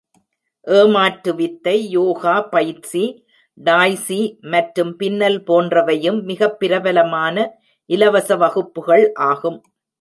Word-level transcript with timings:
ஏமாற்று 0.67 1.35
வித்தை, 1.35 1.89
யோகா 1.89 2.41
பயிற்சி, 2.53 3.03
டாய் 3.57 3.95
சீ 3.95 4.19
மற்றும் 4.47 4.95
பின்னல் 4.95 5.43
போன்றவையும் 5.43 6.21
மிகப் 6.23 6.59
பிரபலமான 6.59 7.37
இலவச 7.89 8.35
வகுப்புகள் 8.35 9.11
ஆகும். 9.13 9.61